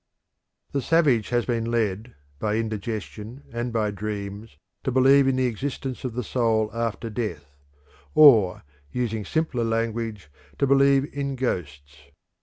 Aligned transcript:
The 0.71 0.81
savage 0.81 1.29
has 1.29 1.45
been 1.45 1.69
led 1.69 2.15
by 2.39 2.55
indigestion 2.55 3.43
and 3.53 3.71
by 3.71 3.91
dreams 3.91 4.57
to 4.83 4.91
believe 4.91 5.27
in 5.27 5.35
the 5.35 5.45
existence 5.45 6.03
of 6.03 6.15
the 6.15 6.23
soul 6.23 6.71
after 6.73 7.11
death 7.11 7.55
or, 8.15 8.63
using 8.91 9.23
simpler 9.25 9.63
language, 9.63 10.31
to 10.57 10.65
believe 10.65 11.05
in 11.13 11.35
ghosts. 11.35 11.97